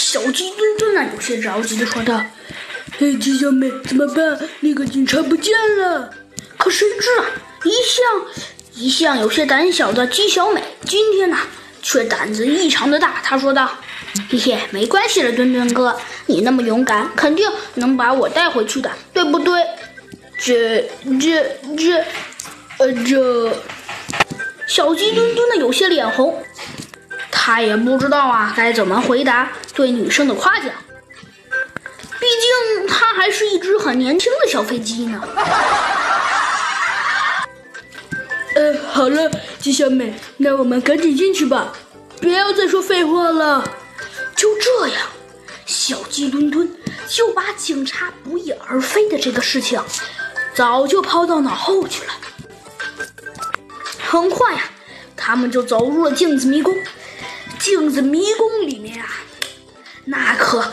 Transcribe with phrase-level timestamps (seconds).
[0.00, 2.24] 小鸡墩墩呢，有些着急的说道
[2.98, 4.40] ：“嘿，鸡小妹，怎么办？
[4.60, 6.10] 那个警察不见了。”
[6.56, 7.26] 可谁知啊，
[7.64, 8.26] 一向
[8.74, 11.36] 一向有些胆小的鸡小美，今天呢，
[11.82, 13.20] 却胆子异常的大。
[13.22, 13.70] 她说道
[14.30, 15.94] ：“嘿嘿，没关系的，墩墩哥，
[16.26, 19.62] 你那么勇敢，肯定能把我带回去的，对不对？”
[20.42, 20.90] 这
[21.20, 22.02] 这这，
[22.78, 23.54] 呃，这
[24.66, 26.42] 小鸡墩墩的有些脸红，
[27.42, 30.66] 他也不知道啊该怎么回答对女生的夸奖，
[32.20, 35.18] 毕竟他还是一只很年轻的小飞机呢。
[38.54, 41.72] 呃，好了，鸡小美，那我们赶紧进去吧，
[42.20, 43.64] 不要再说废话了。
[44.36, 45.08] 就这样，
[45.64, 46.70] 小鸡墩墩
[47.08, 49.82] 就把警察不翼而飞的这个事情。
[50.52, 52.12] 早就抛到脑后去了。
[53.98, 54.64] 很快呀，
[55.16, 56.74] 他们就走入了镜子迷宫。
[57.90, 59.08] 子迷宫里面啊，
[60.06, 60.72] 那可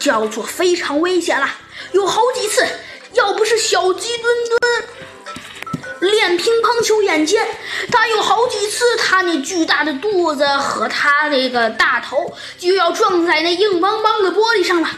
[0.00, 1.48] 叫做非常危险了。
[1.92, 2.66] 有好几次，
[3.12, 4.24] 要不是小鸡墩
[6.00, 7.46] 墩练乒乓球眼尖，
[7.90, 14.88] 他有好几次他那巨大的肚子和他那个大头就要撞在那硬邦邦的玻璃上了。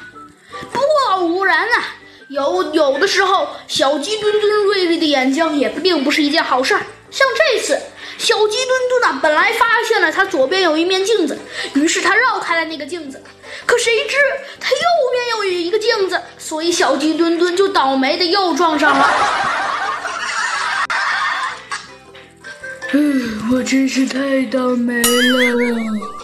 [0.72, 1.94] 不过偶然啊。
[2.28, 6.82] 有有的时候，小鸡墩墩锐利的眼睛也并不是一件好事儿。
[7.10, 7.78] 像这次，
[8.18, 11.38] 小鸡墩墩呢，本来发现了它左边有一面镜子，
[11.74, 13.22] 于是它绕开了那个镜子。
[13.64, 14.16] 可谁知
[14.60, 14.76] 它右
[15.12, 19.10] 边又有一个镜子，所以小鸡墩墩就倒霉的又撞上了。
[22.92, 26.17] 嗯， 我真是太倒霉了。